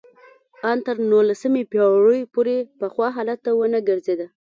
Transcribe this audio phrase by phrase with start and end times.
[0.69, 4.27] ان تر نولسمې پېړۍ پورې پخوا حالت ته ونه ګرځېده